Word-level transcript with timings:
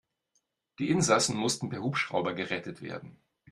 Die 0.79 0.89
Insassen 0.89 1.37
mussten 1.37 1.69
per 1.69 1.83
Hubschrauber 1.83 2.33
gerettet 2.33 2.81
werden. 2.81 3.19